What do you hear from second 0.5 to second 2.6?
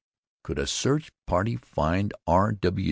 a search party find R.